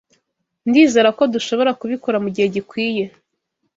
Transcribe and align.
Ndizera 0.69 1.09
ko 1.17 1.23
dushobora 1.33 1.71
kubikora 1.79 2.17
mugihe 2.23 2.47
gikwiye. 2.55 3.03